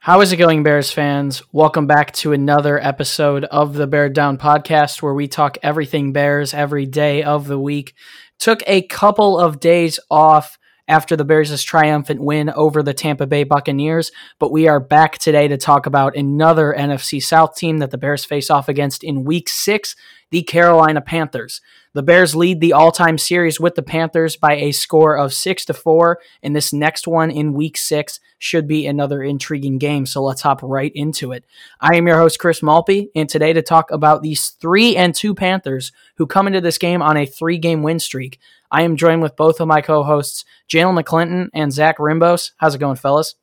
[0.00, 1.42] How is it going, Bears fans?
[1.50, 6.54] Welcome back to another episode of the Bear Down podcast where we talk everything Bears
[6.54, 7.94] every day of the week.
[8.38, 10.56] Took a couple of days off
[10.88, 15.46] after the Bears' triumphant win over the Tampa Bay Buccaneers, but we are back today
[15.46, 19.48] to talk about another NFC South team that the Bears face off against in week
[19.48, 19.94] six,
[20.30, 21.60] the Carolina Panthers.
[21.94, 25.74] The Bears lead the all-time series with the Panthers by a score of six to
[25.74, 30.06] four, and this next one in Week Six should be another intriguing game.
[30.06, 31.44] So let's hop right into it.
[31.80, 35.34] I am your host Chris Malpe, and today to talk about these three and two
[35.34, 38.38] Panthers who come into this game on a three-game win streak.
[38.70, 42.52] I am joined with both of my co-hosts, Jalen McClinton and Zach Rimbos.
[42.58, 43.34] How's it going, fellas?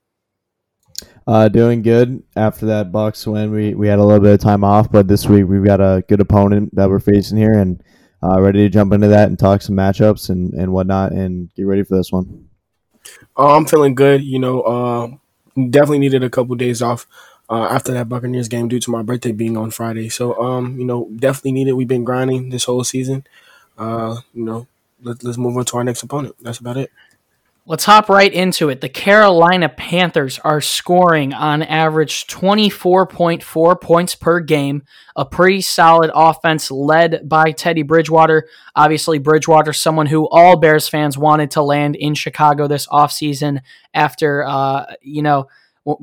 [1.27, 3.51] Uh, doing good after that Bucks win.
[3.51, 6.03] We we had a little bit of time off, but this week we've got a
[6.07, 7.83] good opponent that we're facing here, and
[8.23, 11.65] uh, ready to jump into that and talk some matchups and, and whatnot and get
[11.65, 12.47] ready for this one.
[13.37, 14.23] Uh, I'm feeling good.
[14.23, 15.07] You know, uh,
[15.69, 17.07] definitely needed a couple days off
[17.49, 20.09] uh, after that Buccaneers game due to my birthday being on Friday.
[20.09, 21.73] So, um, you know, definitely needed.
[21.73, 23.25] We've been grinding this whole season.
[23.77, 24.67] Uh, you know,
[25.05, 26.35] let, let's move on to our next opponent.
[26.41, 26.91] That's about it.
[27.67, 28.81] Let's hop right into it.
[28.81, 34.83] The Carolina Panthers are scoring on average 24.4 points per game,
[35.15, 38.47] a pretty solid offense led by Teddy Bridgewater.
[38.75, 43.61] Obviously, Bridgewater, someone who all Bears fans wanted to land in Chicago this offseason
[43.95, 45.47] after, uh, you know,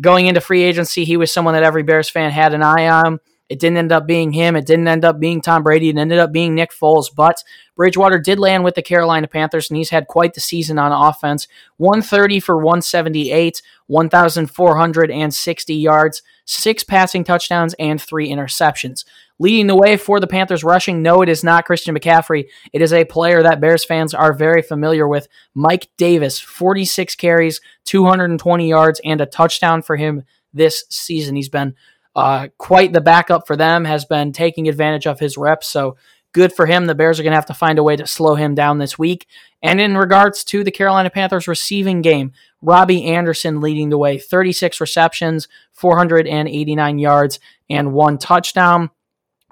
[0.00, 3.20] going into free agency, he was someone that every Bears fan had an eye on.
[3.52, 4.56] It didn't end up being him.
[4.56, 5.90] It didn't end up being Tom Brady.
[5.90, 7.14] It ended up being Nick Foles.
[7.14, 7.44] But
[7.76, 11.48] Bridgewater did land with the Carolina Panthers, and he's had quite the season on offense
[11.76, 19.04] 130 for 178, 1,460 yards, six passing touchdowns, and three interceptions.
[19.38, 22.46] Leading the way for the Panthers rushing, no, it is not Christian McCaffrey.
[22.72, 25.28] It is a player that Bears fans are very familiar with.
[25.54, 30.22] Mike Davis, 46 carries, 220 yards, and a touchdown for him
[30.54, 31.36] this season.
[31.36, 31.74] He's been
[32.14, 35.68] uh, quite the backup for them, has been taking advantage of his reps.
[35.68, 35.96] So
[36.32, 36.86] good for him.
[36.86, 38.98] The Bears are going to have to find a way to slow him down this
[38.98, 39.26] week.
[39.62, 44.80] And in regards to the Carolina Panthers receiving game, Robbie Anderson leading the way 36
[44.80, 48.90] receptions, 489 yards, and one touchdown.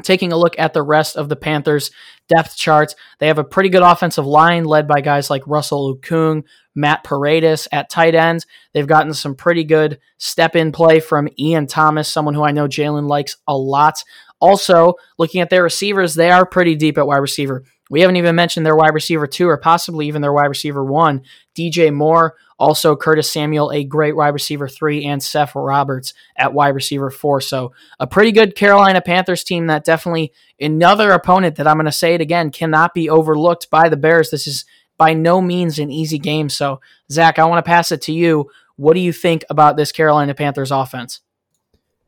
[0.03, 1.91] Taking a look at the rest of the Panthers
[2.29, 6.45] depth charts, they have a pretty good offensive line led by guys like Russell Okung,
[6.75, 8.47] Matt Paradis at tight ends.
[8.73, 12.69] They've gotten some pretty good step in play from Ian Thomas, someone who I know
[12.69, 14.05] Jalen likes a lot.
[14.41, 17.65] Also, looking at their receivers, they are pretty deep at wide receiver.
[17.91, 21.23] We haven't even mentioned their wide receiver two or possibly even their wide receiver one,
[21.59, 26.75] DJ Moore, also Curtis Samuel, a great wide receiver three, and Seth Roberts at wide
[26.75, 27.41] receiver four.
[27.41, 31.93] So a pretty good Carolina Panthers team that definitely another opponent that I'm going to
[31.93, 34.31] say it again cannot be overlooked by the Bears.
[34.31, 34.67] This is
[34.99, 36.51] by no means an easy game.
[36.51, 38.51] So Zach, I want to pass it to you.
[38.77, 41.23] What do you think about this Carolina Panthers offense?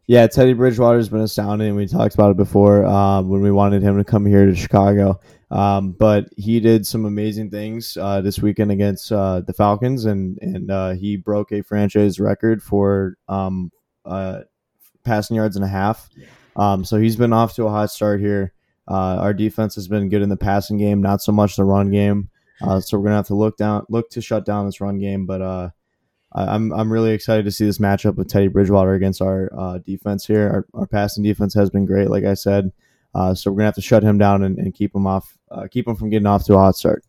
[0.06, 1.76] Yeah, Teddy Bridgewater has been astounding.
[1.76, 5.18] We talked about it before um, when we wanted him to come here to Chicago.
[5.52, 10.38] Um, but he did some amazing things uh, this weekend against uh, the Falcons, and
[10.40, 13.70] and uh, he broke a franchise record for um,
[14.06, 14.40] uh,
[15.04, 16.08] passing yards and a half.
[16.56, 18.54] Um, so he's been off to a hot start here.
[18.88, 21.90] Uh, our defense has been good in the passing game, not so much the run
[21.90, 22.30] game.
[22.62, 25.26] Uh, so we're gonna have to look down, look to shut down this run game.
[25.26, 25.42] But
[26.32, 29.50] I'm I'm really excited to see this matchup with Teddy Bridgewater against our
[29.84, 30.48] defense here.
[30.48, 32.72] Our, our passing defense has been great, like I said.
[33.14, 35.66] Uh, so we're gonna have to shut him down and, and keep him off, uh,
[35.70, 37.04] keep him from getting off to a hot start.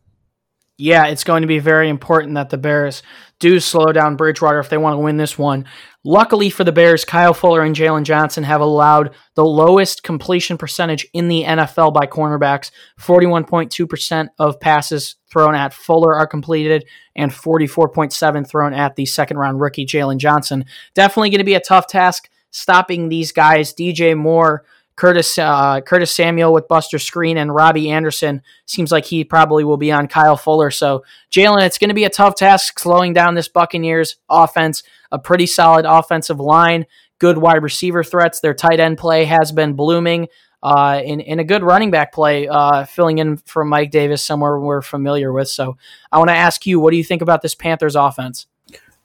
[0.76, 3.04] Yeah, it's going to be very important that the Bears
[3.38, 5.66] do slow down Bridgewater if they want to win this one.
[6.02, 11.06] Luckily for the Bears, Kyle Fuller and Jaylon Johnson have allowed the lowest completion percentage
[11.12, 12.72] in the NFL by cornerbacks.
[13.00, 16.84] 41.2% of passes thrown at Fuller are completed
[17.14, 20.64] and 44.7 thrown at the second round rookie Jaylon Johnson.
[20.94, 23.72] Definitely going to be a tough task stopping these guys.
[23.72, 24.64] DJ Moore
[24.96, 29.76] Curtis uh, Curtis Samuel with Buster Screen and Robbie Anderson seems like he probably will
[29.76, 30.70] be on Kyle Fuller.
[30.70, 34.82] So Jalen, it's going to be a tough task slowing down this Buccaneers offense.
[35.10, 36.86] A pretty solid offensive line,
[37.18, 38.40] good wide receiver threats.
[38.40, 40.28] Their tight end play has been blooming.
[40.62, 44.58] Uh, in, in a good running back play, uh, filling in for Mike Davis, somewhere
[44.58, 45.46] we're familiar with.
[45.48, 45.76] So
[46.10, 48.46] I want to ask you, what do you think about this Panthers offense?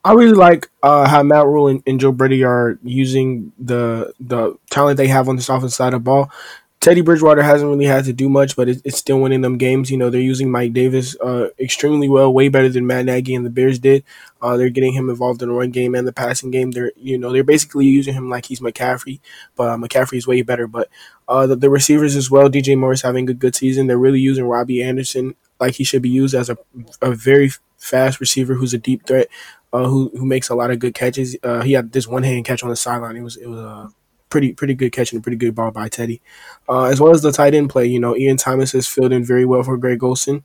[0.04, 4.56] I really like uh, how Matt Rhule and, and, Joe Brady are using the the
[4.70, 6.30] talent they have on this offensive side of the ball.
[6.80, 9.90] Teddy Bridgewater hasn't really had to do much, but it, it's still winning them games.
[9.90, 13.44] You know, they're using Mike Davis uh, extremely well, way better than Matt Nagy and
[13.44, 14.02] the Bears did.
[14.40, 16.70] Uh, they're getting him involved in the run game and the passing game.
[16.70, 19.20] They're, you know, they're basically using him like he's McCaffrey,
[19.56, 20.66] but uh, McCaffrey is way better.
[20.66, 20.88] But
[21.28, 23.86] uh, the, the, receivers as well, DJ Morris having a good season.
[23.86, 26.56] They're really using Robbie Anderson like he should be used as a,
[27.02, 29.28] a very fast receiver who's a deep threat.
[29.72, 31.36] Uh, who who makes a lot of good catches.
[31.42, 33.16] Uh, he had this one hand catch on the sideline.
[33.16, 33.90] It was it was a
[34.28, 36.20] pretty pretty good catch and a pretty good ball by Teddy,
[36.68, 37.86] uh, as well as the tight end play.
[37.86, 40.44] You know, Ian Thomas has filled in very well for Greg Olsen.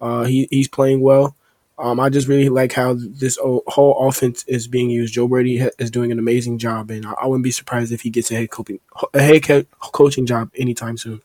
[0.00, 1.36] Uh, he he's playing well.
[1.78, 5.12] Um, I just really like how this whole offense is being used.
[5.12, 8.30] Joe Brady is doing an amazing job, and I wouldn't be surprised if he gets
[8.30, 8.80] a head coaching
[9.12, 11.20] a head coaching job anytime soon.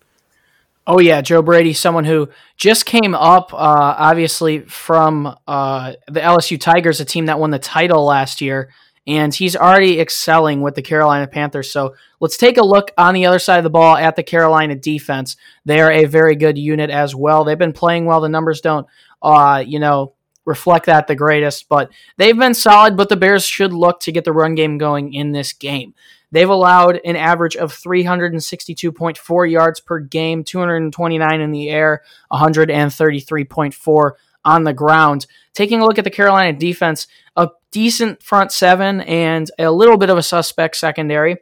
[0.88, 3.58] Oh yeah, Joe Brady, someone who just came up, uh,
[3.98, 8.74] obviously from uh, the LSU Tigers, a team that won the title last year,
[9.06, 11.72] and he's already excelling with the Carolina Panthers.
[11.72, 14.76] So let's take a look on the other side of the ball at the Carolina
[14.76, 15.36] defense.
[15.66, 17.44] They are a very good unit as well.
[17.44, 18.22] They've been playing well.
[18.22, 18.88] The numbers don't,
[19.22, 20.14] uh, you know,
[20.46, 22.98] reflect that the greatest, but they've been solid.
[22.98, 25.94] But the Bears should look to get the run game going in this game.
[26.32, 34.12] They've allowed an average of 362.4 yards per game, 229 in the air, 133.4
[34.44, 35.28] on the ground.
[35.54, 40.10] Taking a look at the Carolina defense, a decent front seven and a little bit
[40.10, 41.38] of a suspect secondary.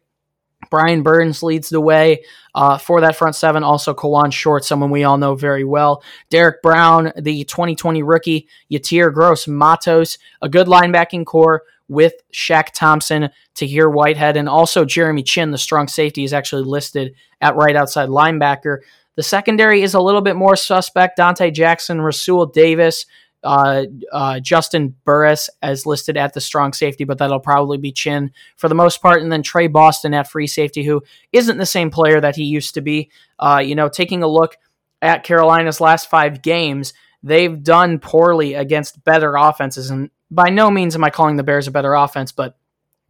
[0.70, 3.64] Brian Burns leads the way uh, for that front seven.
[3.64, 6.04] Also, Kawann Short, someone we all know very well.
[6.30, 8.48] Derrick Brown, the 2020 rookie.
[8.72, 15.24] Yetur Gross Matos, a good linebacking core with Shaq Thompson, Tahir Whitehead, and also Jeremy
[15.24, 18.78] Chinn, the strong safety, is actually listed at right outside linebacker.
[19.16, 21.18] The secondary is a little bit more suspect.
[21.18, 23.06] Donte Jackson, Rasul Davis,
[23.44, 28.32] uh, uh, Juston Burris as listed at the strong safety, but that'll probably be Chinn
[28.56, 29.22] for the most part.
[29.22, 31.02] And then Tre Boston at free safety, who
[31.32, 33.10] isn't the same player that he used to be.
[33.40, 34.58] Uh, you know, taking a look
[35.02, 36.94] at Carolina's last five games,
[37.24, 39.90] they've done poorly against better offenses.
[39.90, 42.56] And by no means am I calling the Bears a better offense, but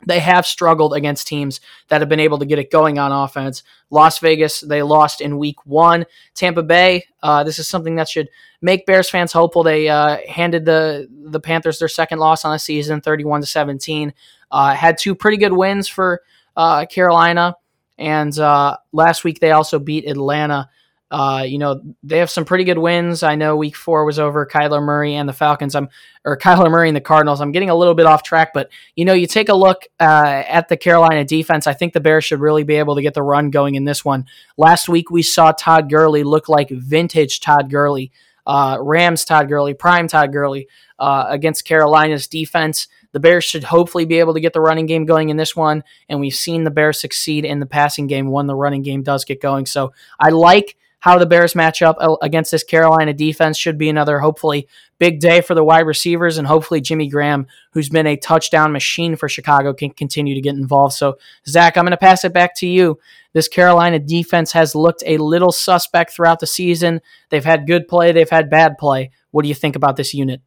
[0.07, 3.63] they have struggled against teams that have been able to get it going on offense.
[3.89, 6.05] Las Vegas, they lost in week one.
[6.35, 8.29] Tampa Bay, uh, this is something that should
[8.61, 9.63] make Bears fans hopeful.
[9.63, 14.13] They uh, handed the the Panthers their second loss on the season, 31 to 17.
[14.51, 16.21] Uh, had two pretty good wins for
[16.55, 17.55] uh, Carolina,
[17.97, 20.69] and uh, last week they also beat Atlanta
[21.11, 23.23] uh, you know, they have some pretty good wins.
[23.23, 25.73] I know week four was over Kyler Murray and the Falcons.
[25.73, 25.89] I'm
[26.23, 27.41] or Kyler Murray and the Cardinals.
[27.41, 30.43] I'm getting a little bit off track, but you know, you take a look uh,
[30.47, 31.65] at the Carolina defense.
[31.65, 34.05] I think the Bears should really be able to get the run going in this
[34.05, 34.25] one.
[34.55, 38.11] Last week we saw Todd Gurley look like vintage Todd Gurley,
[38.45, 40.67] uh, Rams Todd Gurley, prime Todd Gurley
[40.99, 42.87] uh, against Carolina's defense.
[43.13, 45.83] The Bears should hopefully be able to get the running game going in this one,
[46.07, 49.25] and we've seen the Bears succeed in the passing game when the running game does
[49.25, 49.65] get going.
[49.65, 53.89] So I like how the Bears match up uh, against this Carolina defense should be
[53.89, 54.67] another hopefully
[54.99, 59.15] big day for the wide receivers and hopefully Jimmy Graham, who's been a touchdown machine
[59.15, 60.93] for Chicago, can continue to get involved.
[60.93, 61.17] So,
[61.47, 62.99] Zach, I'm going to pass it back to you.
[63.33, 67.01] This Carolina defense has looked a little suspect throughout the season.
[67.29, 69.11] They've had good play, they've had bad play.
[69.31, 70.41] What do you think about this unit?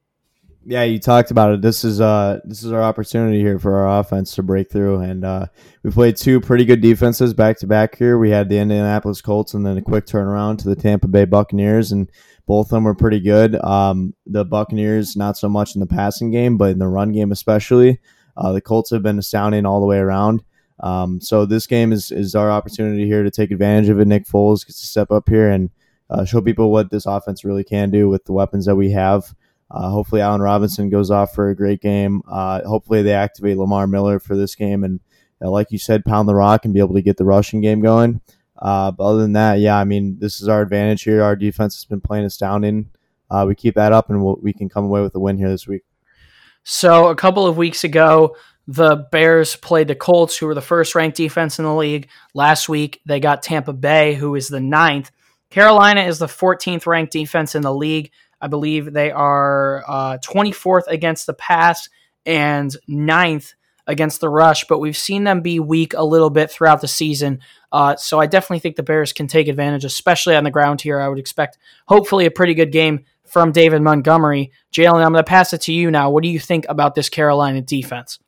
[0.65, 1.61] Yeah, you talked about it.
[1.61, 5.25] This is uh this is our opportunity here for our offense to break through, and
[5.25, 5.47] uh,
[5.83, 8.17] we played two pretty good defenses back to back here.
[8.17, 11.91] We had the Indianapolis Colts, and then a quick turnaround to the Tampa Bay Buccaneers,
[11.91, 12.09] and
[12.47, 13.57] both of them were pretty good.
[13.57, 17.33] Um, the Buccaneers not so much in the passing game, but in the run game
[17.33, 17.99] especially.
[18.37, 20.45] Uh, the Colts have been astounding all the way around.
[20.79, 24.07] Um, so this game is is our opportunity here to take advantage of it.
[24.07, 25.71] Nick Foles gets to step up here and
[26.09, 29.35] uh, show people what this offense really can do with the weapons that we have.
[29.73, 32.21] Uh, hopefully, Allen Robinson goes off for a great game.
[32.29, 35.01] Uh, hopefully, they activate Lamar Miller for this game and,
[35.43, 37.81] uh, like you said, pound the rock and be able to get the rushing game
[37.81, 38.21] going.
[38.59, 41.23] Uh, but other than that, yeah, I mean, this is our advantage here.
[41.23, 42.91] Our defense has been playing astounding.
[43.31, 45.49] Uh, we keep that up, and we'll, we can come away with a win here
[45.49, 45.83] this week.
[46.65, 48.37] So, a couple of weeks ago,
[48.69, 52.09] the Bears played the Colts, who were the first ranked defense in the league.
[52.35, 55.11] Last week, they got Tampa Bay, who is the ninth.
[55.51, 58.11] Carolina is the 14th ranked defense in the league.
[58.43, 61.89] I believe they are uh, 24th against the pass
[62.27, 63.55] and 9th
[63.87, 67.41] against the rush, but we've seen them be weak a little bit throughout the season.
[67.71, 71.01] Uh, so I definitely think the Bears can take advantage, especially on the ground here.
[71.01, 71.57] I would expect
[71.87, 74.51] hopefully a pretty good game from David Montgomery.
[74.73, 76.11] Jalen, I'm going to pass it to you now.
[76.11, 78.19] What do you think about this Carolina defense?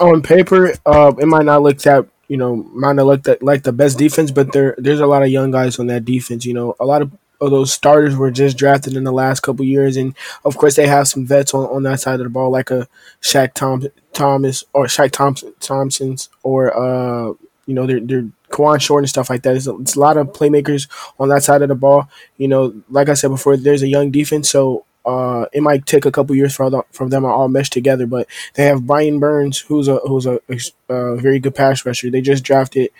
[0.00, 3.72] On paper, uh, it might not look that you know might not look like the
[3.72, 6.44] best defense, but there there's a lot of young guys on that defense.
[6.44, 7.12] You know, a lot of
[7.48, 11.08] those starters were just drafted in the last couple years, and of course they have
[11.08, 12.88] some vets on, on that side of the ball, like a
[13.20, 17.32] Shaq Tom, Thomas or Shaq Thompson Thompson's or uh
[17.66, 19.56] you know they're they're Short and stuff like that.
[19.56, 20.86] It's a, it's a lot of playmakers
[21.18, 22.10] on that side of the ball.
[22.36, 26.04] You know, like I said before, there's a young defense, so uh, it might take
[26.04, 28.06] a couple years for the, for them all mesh together.
[28.06, 32.10] But they have Brian Burns, who's a who's a, a, a very good pass rusher.
[32.10, 32.90] They just drafted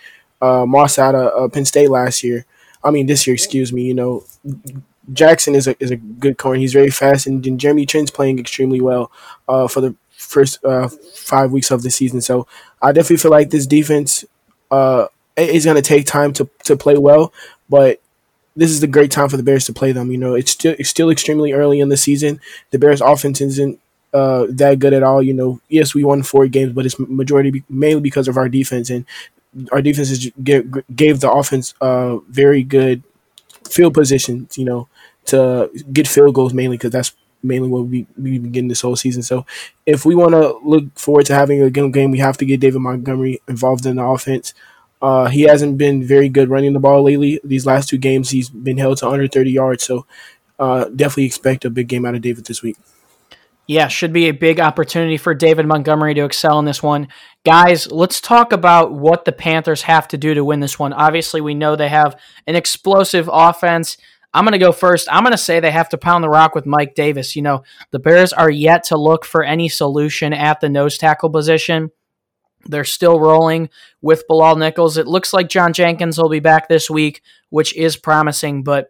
[0.41, 2.45] uh, Moss out of uh, Penn State last year.
[2.83, 3.83] I mean this year, excuse me.
[3.83, 4.23] You know,
[5.11, 6.59] Jackson is a is a good corner.
[6.59, 9.11] He's very fast, and, and Jeremy Chinn's playing extremely well
[9.47, 12.21] uh, for the first uh, five weeks of the season.
[12.21, 12.47] So
[12.81, 14.23] I definitely feel like this defense
[14.71, 17.33] uh, is going to take time to to play well,
[17.69, 18.01] but
[18.55, 20.11] this is the great time for the Bears to play them.
[20.11, 22.39] You know, it's still it's still extremely early in the season.
[22.71, 23.79] The Bears' offense isn't
[24.13, 25.21] uh, that good at all.
[25.21, 28.89] You know, yes, we won four games, but it's majority mainly because of our defense,
[28.89, 29.05] and
[29.71, 30.71] our defenses gave,
[31.19, 33.03] the offense uh, very good
[33.69, 34.57] field positions.
[34.57, 34.87] You know,
[35.25, 38.95] to get field goals mainly because that's mainly what we we've been getting this whole
[38.95, 39.23] season.
[39.23, 39.45] So
[39.85, 42.59] if we want to look forward to having a good game, we have to get
[42.59, 44.53] David Montgomery involved in the offense.
[45.01, 47.39] Uh, he hasn't been very good running the ball lately.
[47.43, 49.83] These last two games, he's been held to under 30 yards.
[49.83, 50.05] So
[50.59, 52.77] uh, definitely expect a big game out of David this week.
[53.65, 57.07] Yeah, should be a big opportunity for David Montgomery to excel in this one.
[57.45, 60.91] Guys, let's talk about what the Panthers have to do to win this one.
[60.91, 63.95] Obviously, we know they have an explosive offense.
[64.33, 65.07] I'm going to go first.
[65.09, 67.37] I'm going to say they have to pound the rock with Mike Davis.
[67.37, 71.29] You know, the Bears are yet to look for any solution at the nose tackle
[71.29, 71.91] position.
[72.65, 73.69] They're still rolling
[74.01, 74.97] with Bilal Nichols.
[74.97, 78.89] It looks like John Jenkins will be back this week, which is promising, but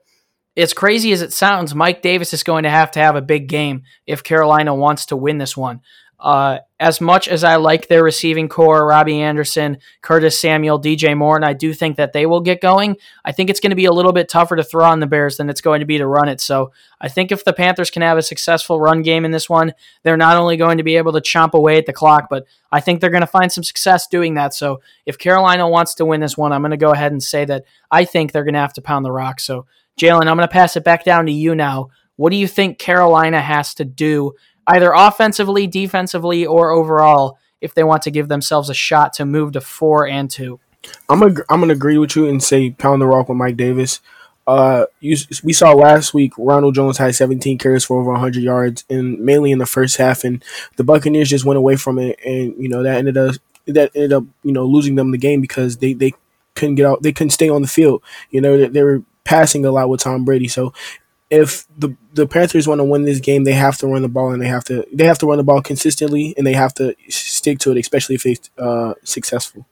[0.56, 3.48] as crazy as it sounds, Mike Davis is going to have to have a big
[3.48, 5.82] game if Carolina wants to win this one.
[6.24, 11.36] Uh, as much as I like their receiving core, Robbie Anderson, Curtis Samuel, DJ Moore,
[11.36, 12.96] and I do think that they will get going,
[13.26, 15.36] I think it's going to be a little bit tougher to throw on the Bears
[15.36, 16.40] than it's going to be to run it.
[16.40, 19.74] So I think if the Panthers can have a successful run game in this one,
[20.04, 22.80] they're not only going to be able to chomp away at the clock, but I
[22.80, 24.54] think they're going to find some success doing that.
[24.54, 27.44] So if Carolina wants to win this one, I'm going to go ahead and say
[27.44, 29.42] that I think they're going to have to pound the rock.
[29.42, 29.66] So,
[30.00, 31.90] Jalen, I'm going to pass it back down to you now.
[32.16, 34.34] What do you think Carolina has to do
[34.68, 39.54] either offensively, defensively, or overall if they want to give themselves a shot to move
[39.54, 40.60] to four and two.
[41.08, 44.02] I'm a, I'm gonna agree with you and say pound the rock with Mike Davis.
[44.46, 48.84] Uh, you, we saw last week Ronald Jones had 17 carries for over 100 yards,
[48.90, 50.44] and mainly in the first half, and
[50.76, 53.36] the Buccaneers just went away from it, and you know that ended up
[53.66, 56.12] that ended up you know losing them the game because they they
[56.56, 58.04] couldn't get out, they couldn't stay on the field.
[58.30, 60.74] You know they, they were passing a lot with Tom Brady, so
[61.34, 64.32] if the the Panthers want to win this game, they have to run the ball
[64.32, 66.96] and they have to they have to run the ball consistently and they have to
[67.10, 69.66] stick to it, especially if they're uh, successful.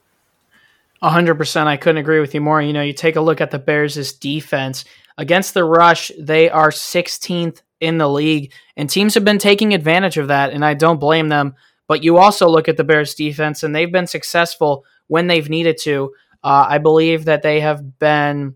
[1.03, 1.69] hundred percent.
[1.69, 2.61] I couldn't agree with you more.
[2.61, 4.85] You know, you take a look at the Bears' defense
[5.19, 10.17] against the rush; they are 16th in the league, and teams have been taking advantage
[10.17, 11.53] of that, and I don't blame them.
[11.87, 15.77] But you also look at the Bears' defense, and they've been successful when they've needed
[15.83, 16.13] to.
[16.43, 18.55] Uh, I believe that they have been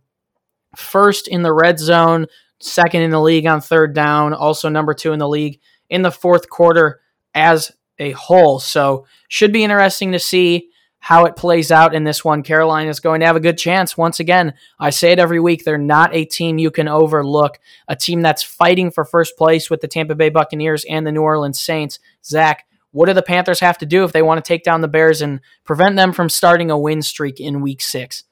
[0.78, 2.28] first in the red zone
[2.60, 6.12] second in the league on third down, also number two in the league in the
[6.12, 7.02] fourth quarter
[7.34, 8.60] as a whole.
[8.60, 12.42] So, should be interesting to see how it plays out in this one.
[12.42, 13.96] Carolina is going to have a good chance.
[13.96, 15.64] Once again, I say it every week.
[15.64, 19.82] They're not a team you can overlook, a team that's fighting for first place with
[19.82, 22.00] the Tampa Bay Buccaneers and the New Orleans Saints.
[22.24, 24.88] Zach, what do the Panthers have to do if they want to take down the
[24.88, 28.24] Bears and prevent them from starting a win streak in week six?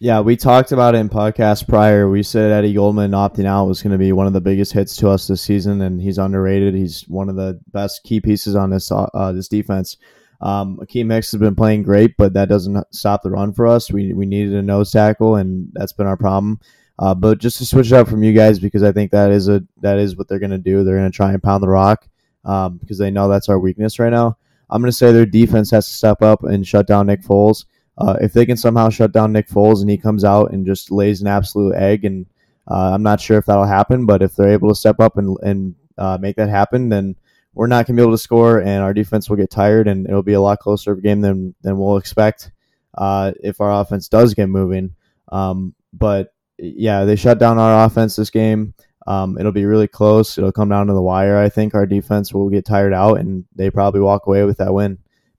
[0.00, 2.08] Yeah, we talked about it in podcast prior.
[2.08, 4.94] We said Eddie Goldman opting out was going to be one of the biggest hits
[4.96, 6.72] to us this season, and he's underrated.
[6.74, 9.96] He's one of the best key pieces on this uh, this defense.
[10.40, 13.90] Um, Akiem Hicks has been playing great, but that doesn't stop the run for us.
[13.90, 16.60] We we needed a nose tackle, and that's been our problem.
[17.00, 19.48] Uh, but just to switch it up from you guys, because I think that is
[19.48, 20.84] a that is what they're going to do.
[20.84, 22.06] They're going to try and pound the rock
[22.44, 24.38] um, because they know that's our weakness right now.
[24.70, 27.64] I'm going to say their defense has to step up and shut down Nick Foles.
[27.98, 30.92] Uh, if they can somehow shut down Nick Foles and he comes out and just
[30.92, 32.26] lays an absolute egg, and
[32.70, 35.36] uh, I'm not sure if that'll happen, but if they're able to step up and,
[35.42, 37.16] and uh, make that happen, then
[37.54, 40.06] we're not going to be able to score, and our defense will get tired, and
[40.06, 42.52] it'll be a lot closer of a game than, than we'll expect
[42.96, 44.94] uh, if our offense does get moving.
[45.32, 48.74] Um, but yeah, they shut down our offense this game.
[49.08, 50.38] Um, it'll be really close.
[50.38, 51.38] It'll come down to the wire.
[51.38, 54.72] I think our defense will get tired out, and they probably walk away with that
[54.72, 54.98] win.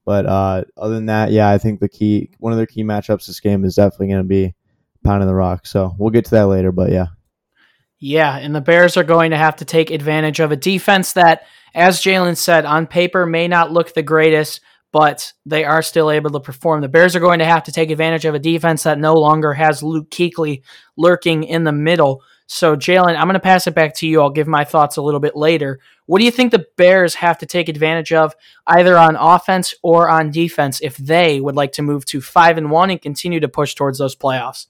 [0.10, 3.28] But uh, other than that, yeah, I think the key one of their key matchups
[3.28, 4.56] this game is definitely going to be
[5.04, 5.68] pounding the rock.
[5.68, 6.72] So we'll get to that later.
[6.72, 7.10] But yeah.
[8.00, 11.44] Yeah, and the Bears are going to have to take advantage of a defense that,
[11.76, 14.62] as Jalen said, on paper may not look the greatest,
[14.92, 16.82] but they are still able to perform.
[16.82, 19.54] The Bears are going to have to take advantage of a defense that no longer
[19.54, 20.64] has Luke Kuechly
[20.98, 22.24] lurking in the middle.
[22.52, 24.22] So, Jalen, I'm going to pass it back to you.
[24.22, 25.80] I'll give my thoughts a little bit later.
[26.08, 30.10] What do you think the Bears have to take advantage of, either on offense or
[30.10, 33.48] on defense, if they would like to move to five and one and continue to
[33.48, 34.66] push towards those playoffs?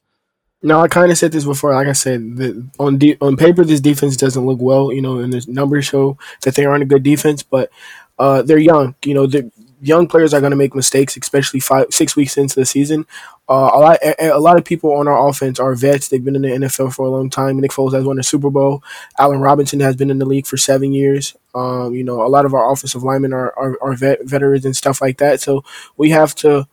[0.62, 1.74] No, I kind of said this before.
[1.74, 4.92] Like I said, the, on de- on paper, this defense doesn't look well.
[4.92, 7.72] You know, and the numbers show that they aren't a good defense, but
[8.20, 8.94] uh, they're young.
[9.06, 9.50] You know, the
[9.82, 13.06] young players are going to make mistakes, especially five, six weeks into the season.
[13.50, 16.08] Uh, a lot, a, a, lot of people on our offense are vets.
[16.08, 17.60] They've been in the NFL for a long time.
[17.60, 18.84] Nick Foles has won a Super Bowl.
[19.18, 21.36] Allen Robinson has been in the league for seven years.
[21.56, 24.76] Um, you know, a lot of our offensive linemen are are, are vet, veterans and
[24.76, 25.42] stuff like that.
[25.42, 25.64] So
[25.98, 26.68] we have to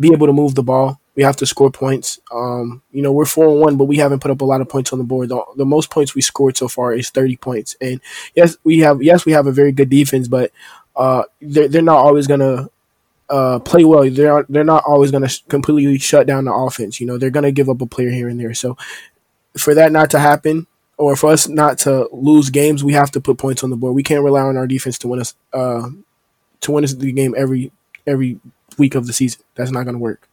[0.00, 1.00] be able to move the ball.
[1.14, 2.18] We have to score points.
[2.34, 4.68] Um, you know, we're four and one, but we haven't put up a lot of
[4.68, 5.28] points on the board.
[5.28, 7.76] The, the, most points we scored so far is thirty points.
[7.80, 8.00] And
[8.34, 10.50] yes, we have yes we have a very good defense, but
[10.96, 12.68] uh, they're they're not always gonna
[13.28, 14.08] uh, play well.
[14.08, 17.00] They're they're not always gonna completely shut down the offense.
[17.00, 18.54] You know, they're gonna give up a player here and there.
[18.54, 18.76] So
[19.56, 20.66] for that not to happen,
[20.98, 23.94] or for us not to lose games, we have to put points on the board.
[23.94, 25.88] We can't rely on our defense to win us uh,
[26.60, 27.72] to win us the game every
[28.06, 28.40] every
[28.78, 29.42] week of the season.
[29.54, 30.28] That's not going to work.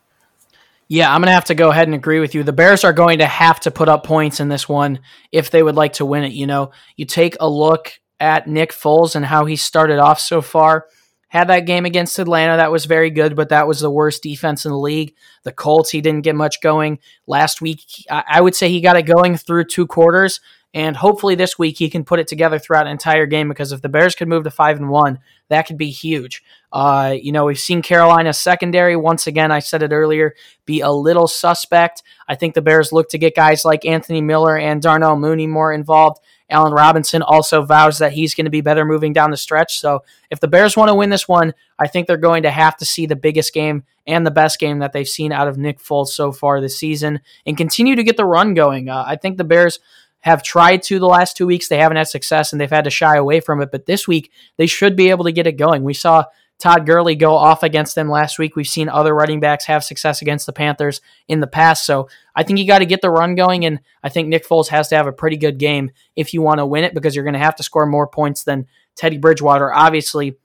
[0.87, 2.43] Yeah, I'm going to have to go ahead and agree with you.
[2.43, 4.99] The Bears are going to have to put up points in this one
[5.31, 6.33] if they would like to win it.
[6.33, 10.41] You know, you take a look at Nick Foles and how he started off so
[10.41, 10.85] far.
[11.33, 14.65] Had that game against Atlanta, that was very good, but that was the worst defense
[14.65, 15.15] in the league.
[15.41, 16.99] The Colts, he didn't get much going.
[17.25, 20.41] Last week, I would say he got it going through two quarters,
[20.75, 23.81] and hopefully this week he can put it together throughout an entire game because if
[23.81, 25.17] the Bears could move to five and one,
[25.49, 26.43] that could be huge.
[26.73, 29.51] Uh, you know, we've seen Carolina's secondary once again.
[29.51, 30.33] I said it earlier,
[30.65, 32.01] be a little suspect.
[32.27, 35.71] I think the Bears look to get guys like Anthony Miller and Darnell Mooney more
[35.71, 36.19] involved.
[36.49, 39.79] Allen Robinson also vows that he's going to be better moving down the stretch.
[39.79, 42.75] So if the Bears want to win this one, I think they're going to have
[42.77, 45.79] to see the biggest game and the best game that they've seen out of Nick
[45.79, 48.89] Foles so far this season and continue to get the run going.
[48.89, 49.79] Uh, I think the Bears
[50.21, 51.67] have tried to the last two weeks.
[51.67, 53.71] They haven't had success and they've had to shy away from it.
[53.71, 55.83] But this week, they should be able to get it going.
[55.83, 56.25] We saw
[56.63, 58.55] Todd Gurley go off against them last week.
[58.55, 61.85] We've seen other running backs have success against the Panthers in the past.
[61.85, 63.65] So I think you got to get the run going.
[63.65, 66.59] And I think Nick Foles has to have a pretty good game if you want
[66.59, 69.73] to win it because you're going to have to score more points than Teddy Bridgewater.
[69.73, 70.37] Obviously,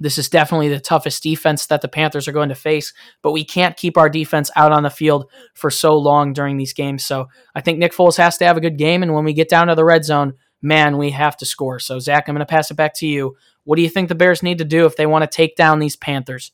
[0.00, 2.92] this is definitely the toughest defense that the Panthers are going to face,
[3.22, 6.72] but we can't keep our defense out on the field for so long during these
[6.72, 7.04] games.
[7.04, 9.04] So I think Nick Foles has to have a good game.
[9.04, 11.78] And when we get down to the red zone, man, we have to score.
[11.78, 13.36] So, Zach, I'm going to pass it back to you.
[13.64, 15.78] What do you think the Bears need to do if they want to take down
[15.78, 16.52] these Panthers?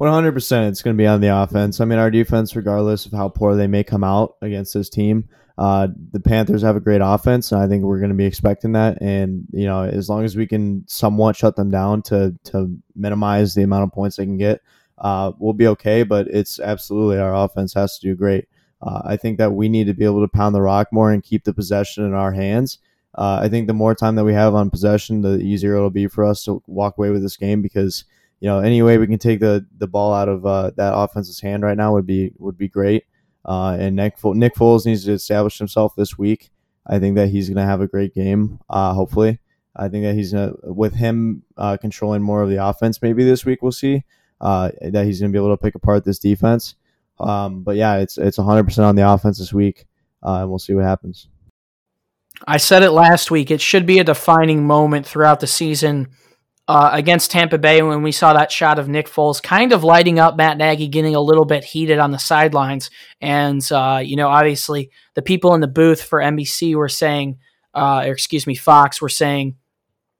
[0.00, 1.80] 100% it's going to be on the offense.
[1.80, 5.28] I mean, our defense, regardless of how poor they may come out against this team,
[5.60, 8.72] uh, the Panthers have a great offense, and I think we're going to be expecting
[8.72, 9.02] that.
[9.02, 13.54] And you know, as long as we can somewhat shut them down to to minimize
[13.54, 14.62] the amount of points they can get,
[14.96, 16.02] uh, we'll be okay.
[16.02, 18.48] But it's absolutely our offense has to do great.
[18.80, 21.22] Uh, I think that we need to be able to pound the rock more and
[21.22, 22.78] keep the possession in our hands.
[23.14, 26.06] Uh, I think the more time that we have on possession, the easier it'll be
[26.06, 28.04] for us to walk away with this game because
[28.40, 31.40] you know any way we can take the the ball out of uh, that offense's
[31.40, 33.04] hand right now would be would be great.
[33.44, 36.50] Uh, and Nick, Nick Foles needs to establish himself this week.
[36.86, 38.58] I think that he's going to have a great game.
[38.68, 39.38] Uh, hopefully,
[39.76, 43.00] I think that he's gonna, with him uh, controlling more of the offense.
[43.00, 44.04] Maybe this week we'll see
[44.40, 46.74] uh, that he's going to be able to pick apart this defense.
[47.18, 49.86] Um, but yeah, it's it's 100 percent on the offense this week,
[50.22, 51.28] and we'll see what happens.
[52.46, 53.50] I said it last week.
[53.50, 56.08] It should be a defining moment throughout the season
[56.68, 60.18] uh, against Tampa Bay when we saw that shot of Nick Foles kind of lighting
[60.18, 62.90] up Matt Nagy, getting a little bit heated on the sidelines.
[63.20, 67.38] And, uh, you know, obviously the people in the booth for NBC were saying,
[67.74, 69.56] uh, or excuse me, Fox were saying,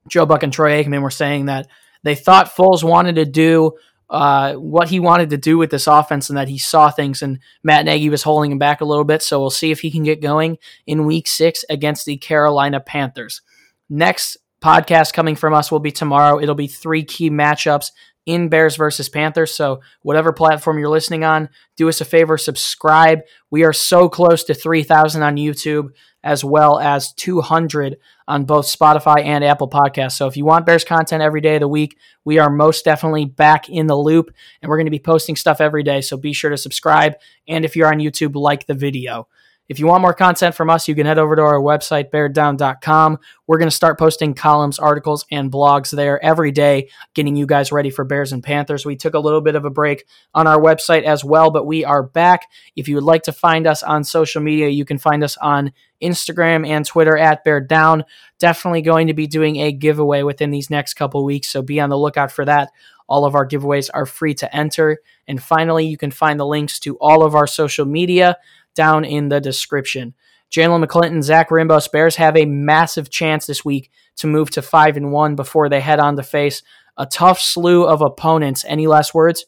[0.09, 1.69] Joe Buck and Troy Aikman were saying that
[2.03, 3.73] they thought Foles wanted to do
[4.11, 7.39] uh, what he wanted to do with this offense and that he saw things and
[7.63, 9.23] Matt Nagy was holding him back a little bit.
[9.23, 13.41] So we'll see if he can get going in week six against the Carolina Panthers.
[13.89, 16.41] Next podcast coming from us will be tomorrow.
[16.41, 17.93] It'll be three key matchups
[18.27, 19.55] in Bears versus Panthers.
[19.55, 23.21] So, whatever platform you're listening on, do us a favor, subscribe.
[23.51, 25.91] We are so close to 3,000 on YouTube,
[26.23, 27.97] as well as 200
[28.29, 30.13] on both Spotify and Apple Podcasts.
[30.13, 33.25] So, if you want Bears content every day of the week, we are most definitely
[33.25, 34.31] back in the loop
[34.61, 36.01] and we're going to be posting stuff every day.
[36.01, 37.15] So, be sure to subscribe.
[37.49, 39.29] And if you're on YouTube, like the video.
[39.71, 43.19] If you want more content from us, you can head over to our website, beardown.com.
[43.47, 47.71] We're going to start posting columns, articles, and blogs there every day, getting you guys
[47.71, 48.85] ready for Bears and Panthers.
[48.85, 51.85] We took a little bit of a break on our website as well, but we
[51.85, 52.49] are back.
[52.75, 55.71] If you would like to find us on social media, you can find us on
[56.03, 58.03] Instagram and Twitter at Bear Down.
[58.41, 61.91] Definitely going to be doing a giveaway within these next couple weeks, so be on
[61.91, 62.73] the lookout for that.
[63.09, 64.99] All of our giveaways are free to enter.
[65.29, 68.37] And finally, you can find the links to all of our social media
[68.75, 70.15] down in the description.
[70.51, 74.97] Jalen McClinton, Zach Rimbo, Bears have a massive chance this week to move to five
[74.97, 76.63] and one before they head on to face
[76.97, 78.65] a tough slew of opponents.
[78.67, 79.47] Any last words?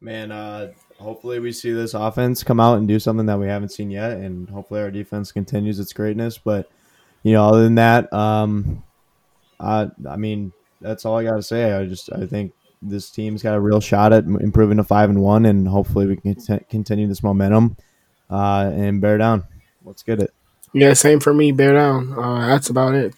[0.00, 3.70] Man, uh, hopefully we see this offense come out and do something that we haven't
[3.70, 6.36] seen yet, and hopefully our defense continues its greatness.
[6.38, 6.70] But
[7.22, 8.82] you know, other than that, um,
[9.58, 11.72] I, I mean, that's all I got to say.
[11.72, 12.52] I just I think
[12.84, 16.16] this team's got a real shot at improving to five and one, and hopefully we
[16.16, 17.76] can cont- continue this momentum
[18.30, 19.44] uh, and bear down.
[19.84, 20.32] Let's get it.
[20.72, 21.52] Yeah, same for me.
[21.52, 22.12] Bear down.
[22.12, 23.14] Uh, that's about it.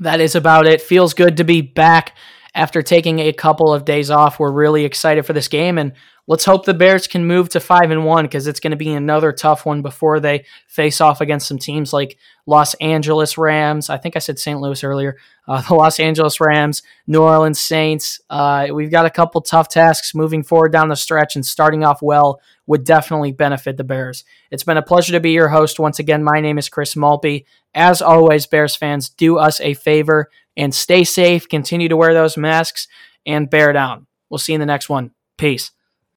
[0.00, 0.80] That is about it.
[0.80, 2.16] Feels good to be back
[2.54, 4.38] after taking a couple of days off.
[4.38, 5.92] We're really excited for this game, and
[6.26, 8.92] let's hope the Bears can move to five and one because it's going to be
[8.92, 13.88] another tough one before they face off against some teams like Los Angeles Rams.
[13.88, 14.60] I think I said St.
[14.60, 15.16] Louis earlier.
[15.48, 18.20] Uh, the Los Angeles Rams, New Orleans Saints.
[18.28, 22.00] Uh, we've got a couple tough tasks moving forward down the stretch, and starting off
[22.02, 24.24] well would definitely benefit the Bears.
[24.50, 26.22] It's been a pleasure to be your host once again.
[26.22, 27.44] My name is Chris Malpe.
[27.74, 31.48] As always, Bears fans, do us a favor and stay safe.
[31.48, 32.88] Continue to wear those masks
[33.26, 34.06] and bear down.
[34.30, 35.12] We'll see you in the next one.
[35.38, 35.70] Peace.